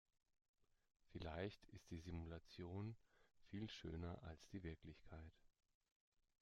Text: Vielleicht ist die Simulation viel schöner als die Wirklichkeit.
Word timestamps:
Vielleicht 1.11 1.63
ist 1.67 1.91
die 1.91 1.99
Simulation 1.99 2.95
viel 3.51 3.69
schöner 3.69 4.19
als 4.23 4.49
die 4.49 4.63
Wirklichkeit. 4.63 5.31